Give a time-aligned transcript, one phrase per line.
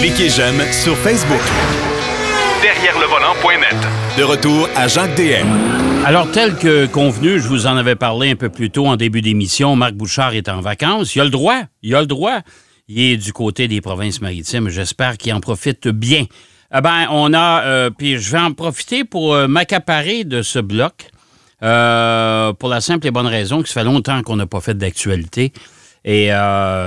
[0.00, 1.40] Cliquez j'aime sur Facebook.
[2.62, 3.76] Derrière le volant.net.
[4.18, 5.46] De retour à Jacques DM.
[6.04, 9.22] Alors, tel que convenu, je vous en avais parlé un peu plus tôt en début
[9.22, 11.14] d'émission, Marc Bouchard est en vacances.
[11.14, 12.40] Il a le droit, il a le droit.
[12.88, 14.68] Il est du côté des provinces maritimes.
[14.68, 16.26] J'espère qu'il en profite bien.
[16.76, 20.58] Eh ben, on a, euh, puis je vais en profiter pour euh, m'accaparer de ce
[20.58, 21.08] bloc,
[21.62, 24.76] euh, pour la simple et bonne raison que ça fait longtemps qu'on n'a pas fait
[24.76, 25.52] d'actualité.
[26.04, 26.28] Et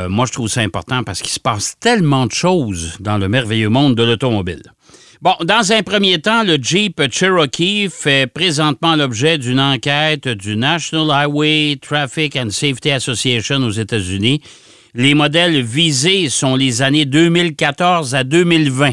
[0.10, 3.70] moi, je trouve ça important parce qu'il se passe tellement de choses dans le merveilleux
[3.70, 4.62] monde de l'automobile.
[5.20, 11.10] Bon, dans un premier temps, le Jeep Cherokee fait présentement l'objet d'une enquête du National
[11.10, 14.42] Highway Traffic and Safety Association aux États-Unis.
[14.94, 18.92] Les modèles visés sont les années 2014 à 2020.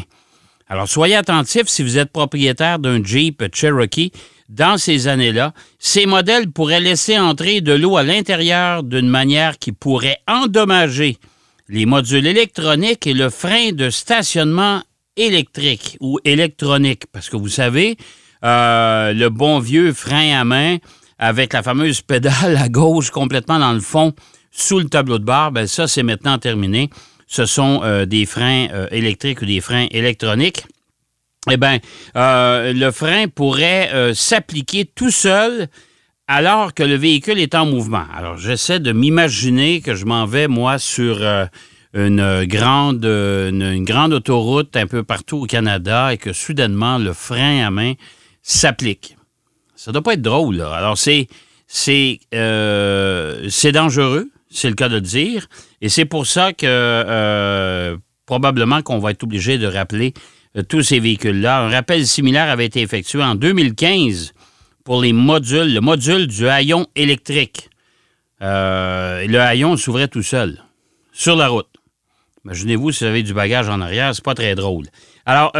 [0.66, 4.10] Alors, soyez attentifs si vous êtes propriétaire d'un Jeep Cherokee.
[4.48, 9.72] Dans ces années-là, ces modèles pourraient laisser entrer de l'eau à l'intérieur d'une manière qui
[9.72, 11.16] pourrait endommager
[11.68, 14.82] les modules électroniques et le frein de stationnement
[15.16, 17.04] électrique ou électronique.
[17.12, 17.96] Parce que vous savez,
[18.44, 20.76] euh, le bon vieux frein à main
[21.18, 24.12] avec la fameuse pédale à gauche complètement dans le fond
[24.50, 26.90] sous le tableau de bord, ben ça, c'est maintenant terminé
[27.26, 30.66] ce sont euh, des freins euh, électriques ou des freins électroniques,
[31.50, 31.78] eh bien,
[32.16, 35.68] euh, le frein pourrait s'appliquer tout seul
[36.26, 38.04] alors que le véhicule est en mouvement.
[38.16, 41.20] Alors, j'essaie de m'imaginer que je m'en vais, moi, sur
[41.92, 47.66] une, grande, une, grande autoroute un peu partout au Canada et que soudainement, le frein
[47.66, 47.92] à main
[48.42, 49.16] s'applique.
[49.76, 50.72] Ça doit pas être drôle, là.
[50.72, 51.28] Alors, c'est,
[51.66, 55.46] c'est, c'est dangereux, c'est le cas de le dire.
[55.82, 60.20] Et c'est pour ça que euh, probablement qu'on va être obligé de rappeler euh,
[60.62, 61.62] tous ces véhicules-là.
[61.62, 64.32] Un rappel similaire avait été effectué en 2015
[64.84, 67.70] pour les modules, le module du haillon électrique.
[68.42, 70.62] Euh, le haillon s'ouvrait tout seul,
[71.12, 71.68] sur la route.
[72.44, 74.86] Imaginez-vous si vous avez du bagage en arrière, c'est pas très drôle.
[75.24, 75.52] Alors,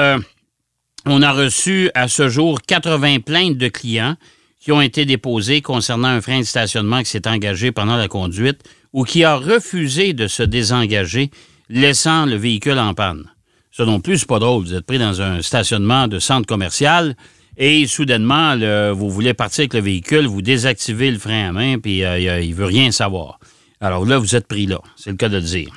[1.06, 4.16] on a reçu à ce jour 80 plaintes de clients
[4.58, 8.62] qui ont été déposées concernant un frein de stationnement qui s'est engagé pendant la conduite
[8.94, 11.30] ou qui a refusé de se désengager,
[11.68, 13.30] laissant le véhicule en panne.
[13.76, 14.62] Ça non plus, c'est pas drôle.
[14.62, 17.16] Vous êtes pris dans un stationnement de centre commercial
[17.56, 18.56] et soudainement,
[18.94, 22.54] vous voulez partir avec le véhicule, vous désactivez le frein à main, puis euh, il
[22.54, 23.40] veut rien savoir.
[23.80, 24.80] Alors là, vous êtes pris là.
[24.94, 25.70] C'est le cas de le dire.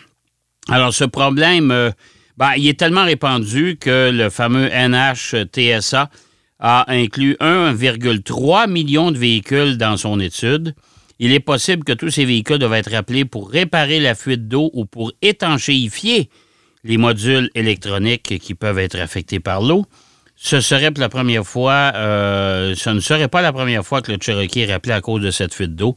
[0.69, 1.89] Alors, ce problème, euh,
[2.37, 6.11] ben, il est tellement répandu que le fameux NHTSA
[6.59, 10.75] a inclus 1,3 million de véhicules dans son étude
[11.19, 14.69] il est possible que tous ces véhicules doivent être appelés pour réparer la fuite d'eau
[14.73, 16.29] ou pour étanchéifier
[16.87, 19.85] les modules électroniques qui peuvent être affectés par l'eau.
[20.35, 24.11] Ce serait pour la première fois, euh, ce ne serait pas la première fois que
[24.11, 25.95] le Cherokee est rappelé à cause de cette fuite d'eau.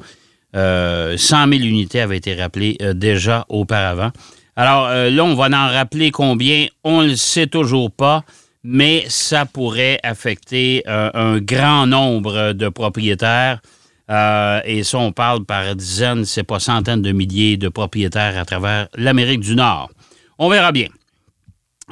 [0.57, 4.11] Euh, 100 000 unités avaient été rappelées euh, déjà auparavant.
[4.57, 8.25] Alors euh, là, on va en rappeler combien, on ne le sait toujours pas,
[8.65, 13.61] mais ça pourrait affecter un grand nombre de propriétaires
[14.67, 18.89] et ça, on parle par dizaines, c'est pas centaines de milliers de propriétaires à travers
[18.97, 19.89] l'Amérique du Nord.
[20.43, 20.89] On verra bien.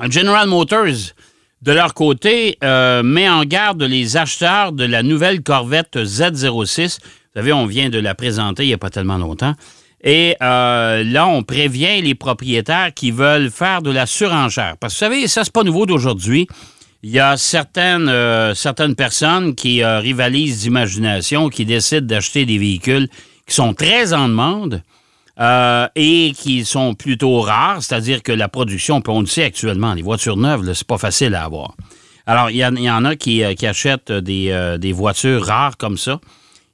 [0.09, 1.13] General Motors,
[1.61, 6.99] de leur côté, euh, met en garde les acheteurs de la nouvelle Corvette Z06.
[7.03, 9.53] Vous savez, on vient de la présenter il n'y a pas tellement longtemps.
[10.03, 14.79] Et euh, là, on prévient les propriétaires qui veulent faire de la surenchère.
[14.81, 16.49] Parce que vous savez, ça, c'est pas nouveau d'aujourd'hui
[17.03, 18.55] il y a certaines, euh,
[18.97, 23.09] personnes qui rivalisent d'imagination, qui décident d'acheter des véhicules
[23.47, 24.83] qui sont très en demande
[25.41, 30.03] euh, et qui sont plutôt rares, c'est-à-dire que la production, on le sait actuellement, les
[30.03, 31.75] voitures neuves, c'est pas facile à avoir.
[32.27, 36.21] Alors, il y, en a qui, qui achètent des, des voitures rares comme ça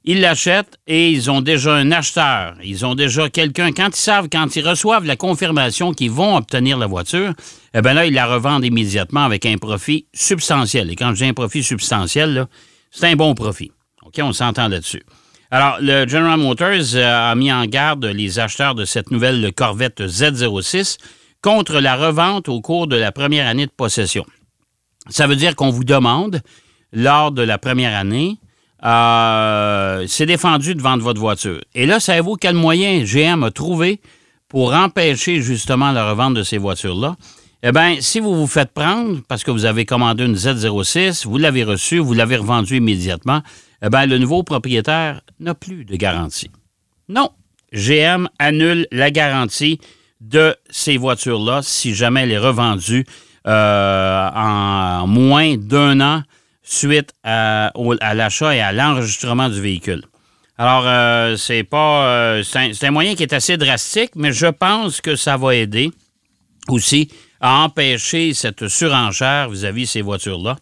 [0.07, 2.55] ils l'achètent et ils ont déjà un acheteur.
[2.63, 3.71] Ils ont déjà quelqu'un.
[3.71, 7.33] Quand ils savent, quand ils reçoivent la confirmation qu'ils vont obtenir la voiture,
[7.73, 10.91] eh bien là, ils la revendent immédiatement avec un profit substantiel.
[10.91, 12.45] Et quand je dis un profit substantiel,
[12.91, 13.71] c'est un bon profit.
[14.05, 15.03] OK, on s'entend là-dessus.
[15.55, 20.01] Alors, le General Motors euh, a mis en garde les acheteurs de cette nouvelle Corvette
[20.01, 20.97] Z06
[21.41, 24.25] contre la revente au cours de la première année de possession.
[25.07, 26.41] Ça veut dire qu'on vous demande,
[26.91, 28.37] lors de la première année,
[28.83, 31.61] euh, c'est défendu de vendre votre voiture.
[31.73, 34.01] Et là, savez-vous quel moyen GM a trouvé
[34.49, 37.15] pour empêcher justement la revente de ces voitures-là?
[37.63, 41.37] Eh bien, si vous vous faites prendre parce que vous avez commandé une Z06, vous
[41.37, 43.41] l'avez reçue, vous l'avez revendue immédiatement,
[43.81, 46.49] eh bien, le nouveau propriétaire n'a plus de garantie.
[47.09, 47.31] Non,
[47.73, 49.79] GM annule la garantie
[50.21, 53.05] de ces voitures-là si jamais elle est revendue
[53.47, 56.23] euh, en moins d'un an
[56.63, 57.71] suite à,
[58.15, 60.03] l'achat et à l'enregistrement du véhicule.
[60.57, 62.07] Alors, euh, c'est pas.
[62.07, 65.91] Euh, c'est un, moyen qui est assez drastique, mais je pense que ça va aider
[66.69, 67.09] aussi
[67.41, 70.55] a empêché cette surenchère vis-à-vis ces voitures-là.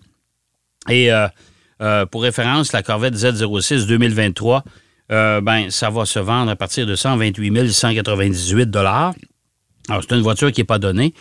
[0.89, 1.09] Et
[2.11, 4.63] pour référence, la Corvette Z06 2023,
[5.09, 9.13] ben, ça va se vendre à partir de 128 198 Alors,
[10.01, 11.13] c'est une voiture qui n'est pas donnée,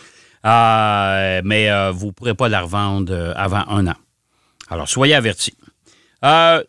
[0.43, 3.95] mais vous ne pourrez pas la revendre avant un an.
[4.69, 5.53] Alors, soyez avertis.
[6.23, 6.63] Euh,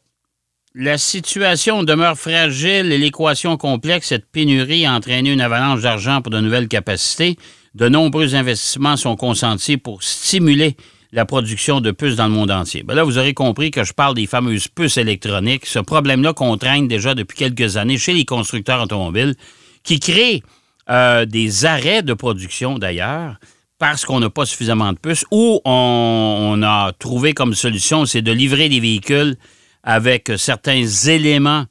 [0.75, 6.31] la situation demeure fragile et l'équation complexe, cette pénurie a entraîné une avalanche d'argent pour
[6.31, 7.39] de nouvelles capacités.
[7.75, 10.77] De nombreux investissements sont consentis pour stimuler
[11.15, 12.83] la production de puces dans le monde entier.
[12.83, 15.65] Ben là, vous aurez compris que je parle des fameuses puces électroniques.
[15.65, 19.37] Ce problème-là contraigne déjà depuis quelques années chez les constructeurs automobiles
[19.85, 20.43] qui créent
[20.91, 23.37] euh, des arrêts de production d'ailleurs
[23.79, 28.33] parce qu'on n'a pas suffisamment de puces, ou on, a trouvé comme solution, c'est de
[28.33, 29.37] livrer des véhicules
[29.83, 31.65] avec certains éléments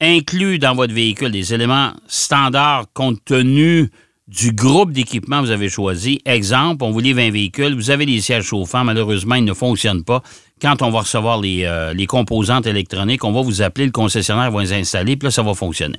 [0.00, 3.90] inclus dans votre véhicule, des éléments standards compte tenu
[4.28, 6.20] du groupe d'équipement que vous avez choisi.
[6.24, 10.04] Exemple, on vous livre un véhicule, vous avez des sièges chauffants, malheureusement, ils ne fonctionnent
[10.04, 10.22] pas.
[10.60, 14.50] Quand on va recevoir les, euh, les composantes électroniques, on va vous appeler, le concessionnaire
[14.50, 15.98] va les installer, puis là, ça va fonctionner.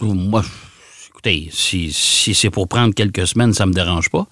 [0.00, 0.42] Moi,
[1.08, 4.26] écoutez, si, c'est pour prendre quelques semaines, ça ne me dérange pas.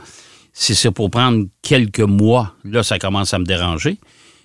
[0.53, 3.99] Si c'est pour prendre quelques mois, là, ça commence à me déranger.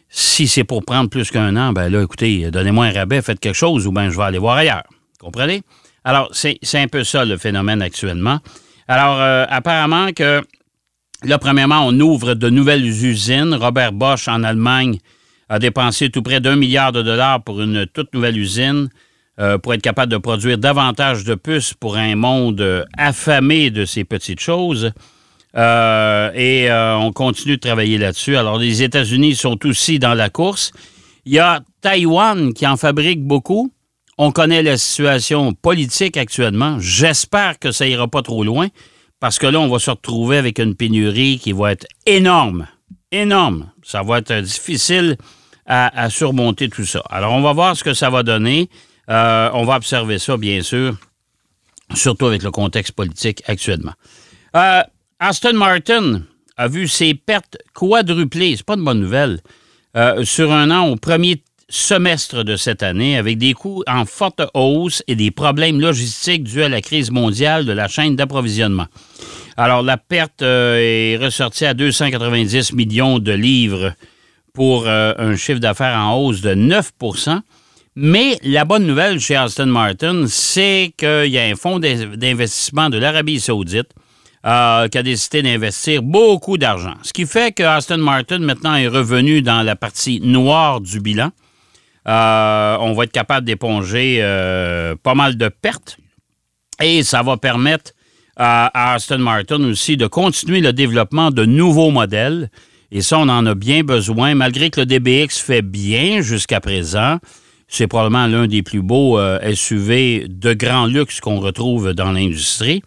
[0.09, 3.55] Si c'est pour prendre plus qu'un an, ben là, écoutez, donnez-moi un rabais, faites quelque
[3.55, 4.85] chose, ou bien je vais aller voir ailleurs.
[5.19, 5.61] Comprenez?
[6.03, 8.39] Alors, c'est un peu ça le phénomène actuellement.
[8.87, 10.41] Alors, euh, apparemment que,
[11.23, 13.53] là, premièrement, on ouvre de nouvelles usines.
[13.53, 14.99] Robert Bosch, en Allemagne,
[15.49, 18.89] a dépensé tout près d'un milliard de dollars pour une toute nouvelle usine.
[19.39, 23.85] Euh, pour être capable de produire davantage de puces pour un monde euh, affamé de
[23.85, 24.91] ces petites choses.
[25.55, 28.35] Et on continue de travailler là-dessus.
[28.35, 30.73] Alors, les États-Unis sont aussi dans la course.
[31.25, 33.71] Il y a Taïwan qui en fabrique beaucoup.
[34.21, 36.75] On connaît la situation politique actuellement.
[36.81, 38.68] J'espère que ça ira pas trop loin
[39.21, 42.68] parce que là, on va se retrouver avec une pénurie qui va être énorme.
[43.13, 43.71] Énorme.
[43.81, 45.16] Ça va être difficile
[45.66, 47.01] à, surmonter tout ça.
[47.10, 48.69] Alors, on va voir ce que ça va donner.
[49.10, 50.98] Euh, on va observer ça, bien sûr,
[51.94, 53.94] surtout avec le contexte politique actuellement.
[54.54, 54.81] Euh,
[55.21, 56.24] Aston Martin
[56.57, 59.39] a vu ses pertes quadruplées, c'est pas une bonne nouvelle,
[59.95, 64.42] euh, sur un an au premier semestre de cette année, avec des coûts en forte
[64.54, 68.88] hausse et des problèmes logistiques dus à la crise mondiale de la chaîne d'approvisionnement.
[69.56, 73.94] Alors, la perte est ressortie à 290 millions de livres
[74.54, 77.42] pour un chiffre d'affaires en hausse de 9%
[78.01, 82.98] mais la bonne nouvelle chez Aston Martin, c'est qu'il y a un fonds d'investissement de
[82.98, 83.89] l'Arabie saoudite
[84.45, 86.94] euh, qui a décidé d'investir beaucoup d'argent.
[87.04, 91.31] Ce qui fait que Aston Martin maintenant est revenu dans la partie noire du bilan.
[92.09, 95.97] Euh, on va être capable d'éponger euh, pas mal de pertes
[96.81, 97.91] et ça va permettre
[98.35, 102.50] à Aston Martin aussi de continuer le développement de nouveaux modèles.
[102.89, 107.19] Et ça, on en a bien besoin, malgré que le DBX fait bien jusqu'à présent.
[107.67, 112.81] C'est probablement l'un des plus beaux euh, SUV de grand luxe qu'on retrouve dans l'industrie.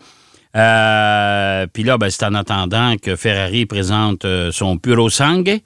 [0.55, 5.61] Puis là, ben, c'est en attendant que Ferrari présente son Puro Sangue,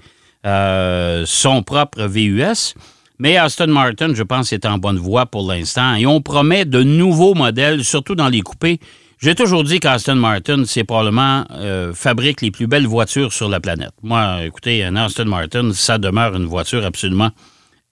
[0.45, 2.75] son propre VUS.
[3.19, 5.95] Mais Aston Martin, je pense, est en bonne voie pour l'instant.
[5.95, 8.79] Et on promet de nouveaux modèles, surtout dans les coupés.
[9.19, 11.45] J'ai toujours dit qu'Aston Martin, c'est probablement
[11.95, 13.93] fabrique les plus belles voitures sur la planète.
[14.03, 17.31] Moi, écoutez, un Aston Martin, ça demeure une voiture absolument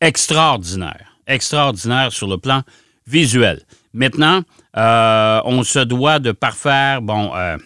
[0.02, 2.62] extraordinaire extraordinaire sur le plan
[3.06, 3.62] visuel.
[3.92, 4.42] Maintenant,
[4.76, 7.56] euh, on se doit de parfaire, bon, euh,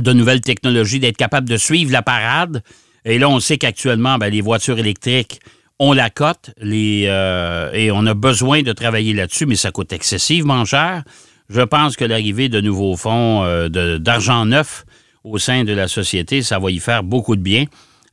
[0.00, 2.62] de nouvelles technologies, d'être capable de suivre la parade.
[3.04, 5.40] Et là, on sait qu'actuellement, ben, les voitures électriques
[5.78, 10.64] ont la cote euh, et on a besoin de travailler là-dessus, mais ça coûte excessivement
[10.64, 11.02] cher.
[11.48, 14.84] Je pense que l'arrivée de nouveaux fonds d'argent neuf
[15.24, 17.66] au sein de la société, ça va y faire beaucoup de bien.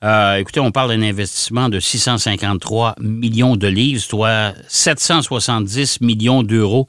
[0.04, 6.88] Euh, écoutez, on parle d'un investissement de 653 millions de livres, soit 770 millions d'euros.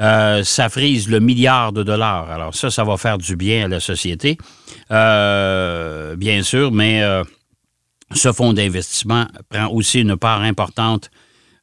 [0.00, 2.30] Euh, ça frise le milliard de dollars.
[2.30, 4.38] Alors ça, ça va faire du bien à la société,
[4.90, 7.02] euh, bien sûr, mais
[8.12, 11.10] ce fonds d'investissement prend aussi une part importante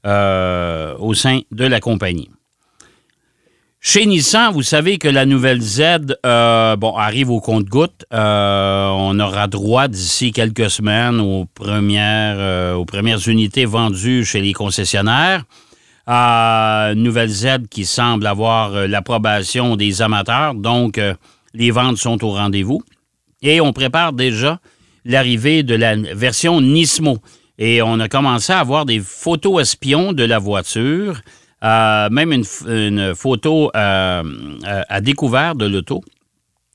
[0.03, 2.29] au sein de la compagnie.
[3.83, 8.05] Chez Nissan, vous savez que la nouvelle Z euh, arrive au compte-goutte.
[8.13, 14.39] Euh, on aura droit d'ici quelques semaines aux premières, euh, aux premières unités vendues chez
[14.39, 15.45] les concessionnaires.
[16.95, 21.01] nouvelle Z qui semble avoir l'approbation des amateurs, donc
[21.55, 22.83] les ventes sont au rendez-vous.
[23.41, 24.59] Et on prépare déjà
[25.05, 27.19] l'arrivée de la version Nismo.
[27.57, 31.21] Et on a commencé à avoir des photos espions de la voiture.
[31.63, 32.33] Euh, même
[32.67, 34.23] une, photo euh,
[34.65, 36.01] euh, à découvert de l'auto.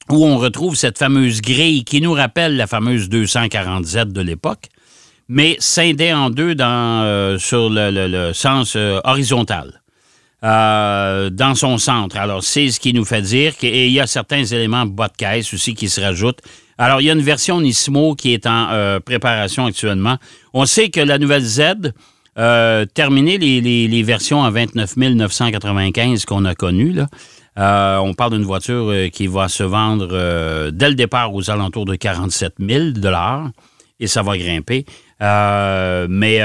[0.08, 4.68] où on retrouve cette fameuse grille qui nous rappelle la fameuse 240Z de l'époque,
[5.28, 9.82] mais scindée en deux dans, sur le, sens horizontal.
[10.42, 12.16] Dans son centre.
[12.18, 15.52] Alors, c'est ce qui nous fait dire qu'il y a certains éléments bas de caisse
[15.52, 16.40] aussi qui se rajoutent.
[16.78, 20.18] Alors, il y a une version Nismo qui est en préparation actuellement.
[20.52, 21.92] On sait que la nouvelle Z,
[22.38, 27.06] euh, terminer les, versions en 29 995 qu'on a connues, là,
[27.58, 31.86] euh, on parle d'une voiture euh, qui va se vendre dès le départ aux alentours
[31.86, 32.88] de 47 000
[33.98, 34.84] et ça va grimper.
[35.18, 36.44] mais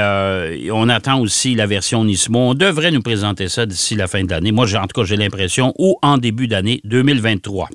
[0.72, 2.38] on attend aussi la version Nismo.
[2.38, 4.52] On devrait nous présenter ça d'ici la fin de l'année.
[4.52, 7.68] Moi, en tout cas, j'ai l'impression, ou en début d'année 2023.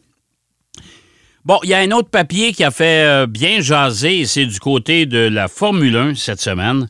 [1.47, 5.05] Bon, il y a un autre papier qui a fait bien jaser, c'est du côté
[5.05, 6.89] de la Formule 1 cette semaine.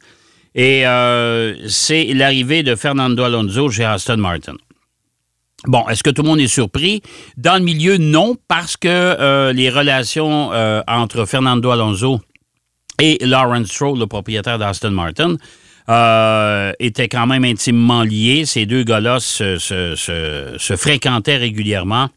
[0.56, 4.56] Et euh, c'est l'arrivée de Fernando Alonso chez Aston Martin.
[5.68, 7.04] Bon, est-ce que tout le monde est surpris?
[7.38, 12.20] Dans le milieu, non, parce que euh, les relations euh, entre Fernando Alonso
[13.00, 15.36] et Lawrence Stroll, le propriétaire d'Aston Martin,
[16.80, 18.48] étaient quand même intimement liées.
[18.48, 22.10] Ces deux gars-là se, fréquentaient régulièrement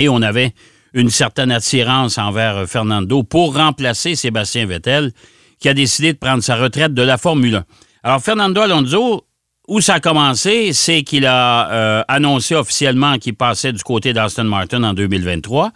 [0.00, 0.52] et on avait
[0.94, 5.12] une certaine attirance envers Fernando pour remplacer Sébastien Vettel
[5.58, 7.64] qui a décidé de prendre sa retraite de la Formule 1.
[8.02, 9.24] Alors, Fernando Alonso,
[9.68, 14.44] où ça a commencé, c'est qu'il a euh, annoncé officiellement qu'il passait du côté d'Aston
[14.44, 15.70] Martin en 2023.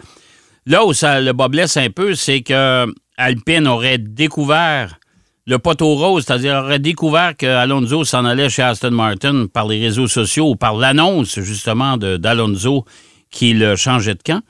[0.67, 4.99] Là où ça le bas un peu, c'est que Alpine aurait découvert
[5.47, 9.81] le poteau rose, c'est-à-dire aurait découvert que Alonso s'en allait chez Aston Martin par les
[9.81, 12.85] réseaux sociaux ou par l'annonce justement d'Alonso
[13.31, 14.43] qu'il changeait de camp.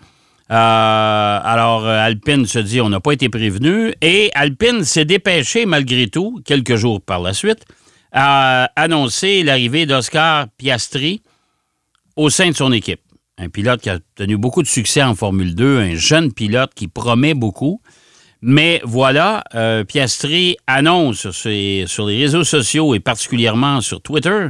[0.51, 3.93] Euh, alors, euh, Alpine se dit, on n'a pas été prévenu.
[4.01, 7.65] Et Alpine s'est dépêché, malgré tout, quelques jours par la suite,
[8.13, 11.23] à annoncer l'arrivée d'Oscar Piastri
[12.15, 13.01] au sein de son équipe.
[13.39, 16.89] Un pilote qui a tenu beaucoup de succès en Formule 2, un jeune pilote qui
[16.89, 17.83] promet beaucoup.
[18.41, 24.49] Mais voilà, euh, Piastri annonce sur, sur les réseaux sociaux et particulièrement sur Twitter,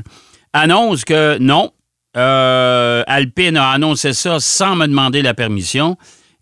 [0.52, 1.72] annonce que non,
[2.16, 5.96] euh, Alpine a annoncé ça sans me demander la permission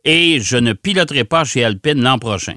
[0.04, 2.54] et je ne piloterai pas chez Alpine l'an prochain.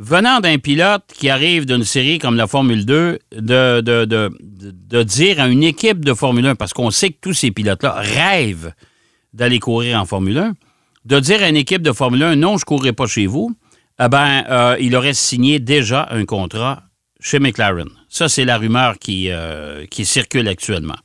[0.00, 5.62] Venant d'un pilote qui arrive d'une série comme la Formule 2, de, dire à une
[5.62, 8.72] équipe de Formule 1, parce qu'on sait que tous ces pilotes-là rêvent
[9.32, 10.54] d'aller courir en Formule 1,
[11.04, 13.54] de dire à une équipe de Formule 1, non, je ne courrai pas chez vous,
[14.02, 16.82] eh ben, euh, il aurait signé déjà un contrat
[17.20, 17.88] chez McLaren.
[18.08, 20.96] Ça, c'est la rumeur qui, euh, qui circule actuellement.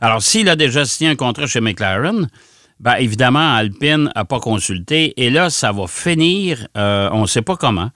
[0.00, 2.28] Alors, s'il a déjà signé un contrat chez McLaren,
[2.78, 5.12] bien évidemment, Alpine n'a pas consulté.
[5.16, 7.90] Et là, ça va finir, euh, on ne sait pas comment.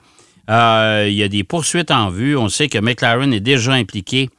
[0.50, 2.36] Euh, il y a des poursuites en vue.
[2.36, 4.30] On sait que McLaren est déjà impliqué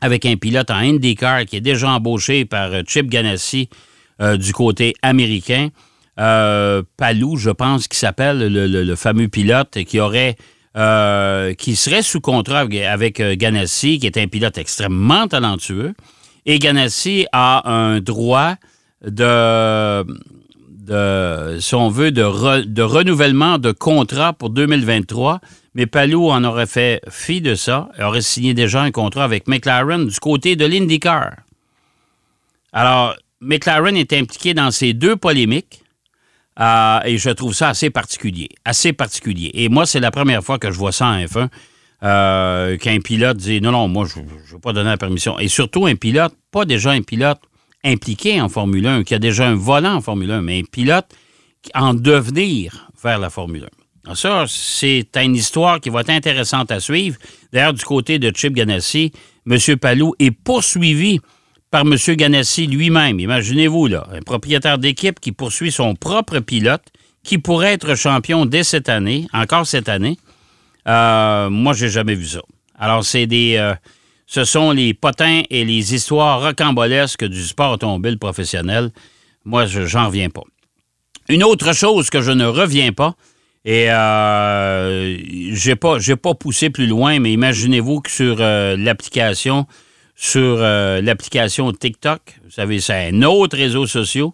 [0.00, 3.68] avec un pilote en IndyCar qui est déjà embauché par euh, Chip Ganassi
[4.20, 5.68] du côté américain.
[6.16, 10.34] Palou, je pense qu'il s'appelle le, fameux pilote qui aurait
[10.74, 15.94] qui serait sous contrat avec Ganassi, qui est un pilote extrêmement talentueux.
[16.50, 18.54] Et Ganassi a un droit
[19.04, 25.40] de, de si de renouvellement de contrat pour 2023.
[25.74, 29.46] Mais Palou en aurait fait fi de ça et aurait signé déjà un contrat avec
[29.46, 31.32] McLaren du côté de l'IndyCar.
[32.72, 35.82] Alors, McLaren est impliqué dans ces deux polémiques.
[36.58, 38.48] Euh, et je trouve ça assez particulier.
[38.64, 39.50] Assez particulier.
[39.52, 41.50] Et moi, c'est la première fois que je vois ça en F1.
[42.04, 45.38] Euh, qu'un pilote dit non, non, moi, je ne veux pas donner la permission.
[45.38, 47.40] Et surtout, un pilote, pas déjà un pilote
[47.84, 51.06] impliqué en Formule 1, qui a déjà un volant en Formule 1, mais un pilote
[51.74, 53.68] en devenir vers la Formule
[54.06, 54.14] 1.
[54.14, 57.18] ça, c'est une histoire qui va être intéressante à suivre.
[57.52, 59.12] D'ailleurs, du côté de Chip Ganassi,
[59.48, 59.58] M.
[59.76, 61.20] Palou est poursuivi
[61.70, 61.96] par M.
[62.16, 63.18] Ganassi lui-même.
[63.18, 66.84] Imaginez-vous, là, un propriétaire d'équipe qui poursuit son propre pilote,
[67.24, 70.16] qui pourrait être champion dès cette année, encore cette année,
[70.88, 72.40] euh, moi, j'ai jamais vu ça.
[72.78, 73.56] Alors, c'est des.
[73.56, 73.74] Euh,
[74.26, 78.90] ce sont les potins et les histoires rocambolesques du sport automobile professionnel.
[79.44, 80.42] Moi, je j'en reviens pas.
[81.28, 83.14] Une autre chose que je ne reviens pas,
[83.64, 85.16] et euh,
[85.54, 89.66] j'ai pas, pas poussé plus loin, mais imaginez-vous que sur euh, l'application,
[90.14, 94.28] sur l'application TikTok, vous savez, c'est un autre réseau social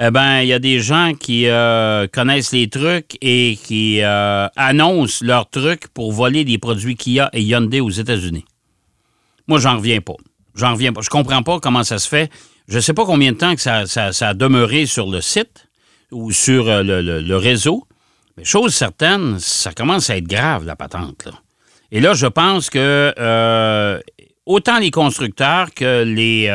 [0.00, 4.46] eh ben, il y a des gens qui euh, connaissent les trucs et qui euh,
[4.54, 8.44] annoncent leurs trucs pour voler des produits Kia et Hyundai aux États-Unis.
[9.48, 10.14] Moi, j'en reviens pas.
[10.54, 11.00] J'en reviens pas.
[11.00, 12.30] Je comprends pas comment ça se fait.
[12.68, 13.82] Je sais pas combien de temps que ça,
[14.20, 15.66] a demeuré sur le site
[16.12, 17.84] ou sur euh, le, réseau.
[18.36, 21.28] Mais chose certaine, ça commence à être grave, la patente.
[21.90, 24.00] Et là, je pense que
[24.46, 26.48] autant les constructeurs que les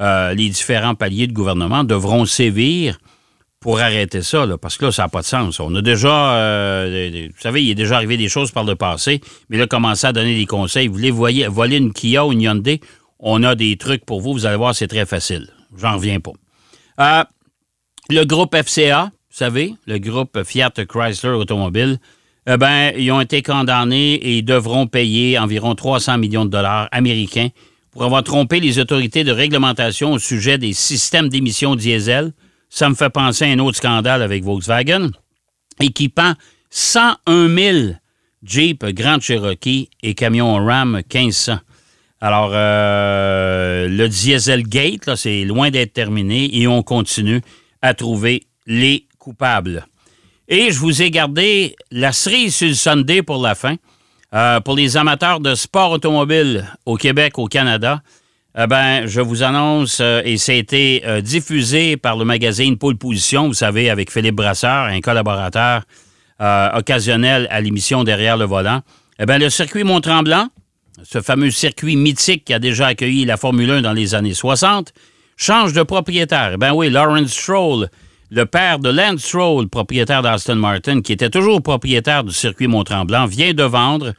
[0.00, 2.98] euh, les différents paliers de gouvernement devront sévir
[3.60, 5.58] pour arrêter ça, parce que là, ça n'a pas de sens.
[5.58, 9.22] On a déjà, euh, vous savez, il est déjà arrivé des choses par le passé,
[9.48, 10.86] mais là, commencez à donner des conseils.
[10.86, 11.10] Vous voulez
[11.48, 12.80] voler une Kia ou une Hyundai,
[13.18, 15.48] on a des trucs pour vous, vous allez voir, c'est très facile.
[15.78, 16.32] J'en reviens pas.
[17.00, 17.24] Euh,
[18.10, 21.98] le groupe FCA, vous savez, le groupe Fiat Chrysler Automobile,
[22.46, 26.88] eh ben, ils ont été condamnés et ils devront payer environ 300 millions de dollars
[26.92, 27.48] américains
[27.94, 32.32] pour avoir trompé les autorités de réglementation au sujet des systèmes d'émission diesel.
[32.68, 35.10] Ça me fait penser à un autre scandale avec Volkswagen,
[35.80, 36.34] équipant
[36.70, 37.78] 101 000
[38.42, 41.58] Jeep Grand Cherokee et camions Ram 1500.
[42.20, 47.42] Alors, euh, le Dieselgate, c'est loin d'être terminé et on continue
[47.80, 49.86] à trouver les coupables.
[50.48, 53.76] Et je vous ai gardé la cerise sur le Sunday pour la fin.
[54.34, 58.02] Euh, pour les amateurs de sport automobile au Québec, au Canada,
[58.58, 62.96] eh ben, je vous annonce, euh, et ça été euh, diffusé par le magazine Pôle
[62.96, 65.82] Position, vous savez, avec Philippe Brasseur, un collaborateur
[66.74, 68.80] occasionnel à l'émission Derrière le volant.
[69.20, 70.48] Eh bien, le circuit Mont-Tremblant,
[71.04, 74.92] ce fameux circuit mythique qui a déjà accueilli la Formule 1 dans les années 60,
[75.36, 76.50] change de propriétaire.
[76.54, 77.88] Eh bien oui, Lawrence Stroll
[78.34, 83.26] le père de Lance Stroll, propriétaire d'Aston Martin, qui était toujours propriétaire du circuit Mont-Tremblant,
[83.26, 84.12] vient de vendre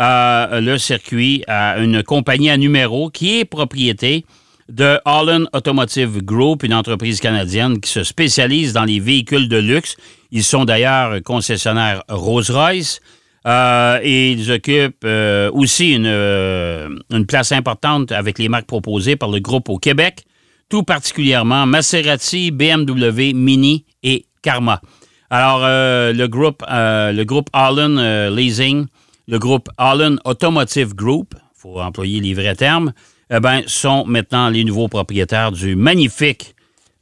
[0.00, 4.24] euh, le circuit à une compagnie à numéro qui est propriété
[4.68, 9.96] de Holland Automotive Group, une entreprise canadienne qui se spécialise dans les véhicules de luxe.
[10.32, 13.00] Ils sont d'ailleurs concessionnaires Rolls-Royce.
[13.46, 19.38] Euh, et ils occupent euh, aussi une, place importante avec les marques proposées par le
[19.38, 20.24] groupe au Québec
[20.70, 24.80] tout particulièrement Maserati, BMW, Mini et Karma.
[25.28, 28.86] Alors, euh, le groupe, euh, groupe Allen euh, Leasing,
[29.28, 32.92] le groupe Allen Automotive Group, il faut employer les vrais termes,
[33.30, 36.54] eh ben, sont maintenant les nouveaux propriétaires du magnifique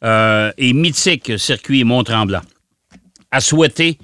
[0.02, 2.42] et mythique circuit Mont-Tremblant.
[3.30, 3.98] À souhaiter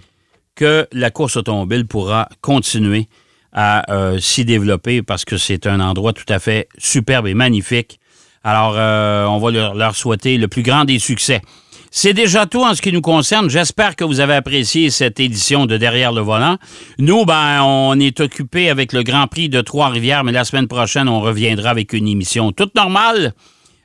[0.56, 3.09] que la course automobile pourra continuer
[3.52, 3.85] à
[4.18, 8.00] s'y développer parce que c'est un endroit tout à fait superbe et magnifique
[8.45, 11.41] alors, euh, on va leur, souhaiter le plus grand des succès.
[11.91, 13.49] C'est déjà tout en ce qui nous concerne.
[13.49, 16.59] J'espère que vous avez apprécié cette édition de Derrière le volant.
[16.99, 21.09] Nous, ben, on est occupé avec le Grand Prix de Trois-Rivières, mais la semaine prochaine,
[21.09, 23.33] on reviendra avec une émission toute normale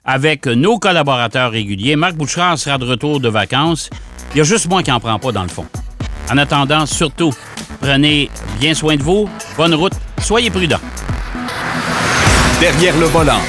[0.04, 1.96] avec nos collaborateurs réguliers.
[1.96, 3.90] Marc Bouchard sera de retour de vacances.
[4.34, 5.68] Il y a juste moi qui n'en prends pas dans le fond.
[6.32, 7.34] En attendant, surtout,
[7.80, 9.30] prenez bien soin de vous.
[9.56, 9.94] Bonne route.
[10.20, 10.82] Soyez prudents.
[12.60, 13.40] Derrière le volant.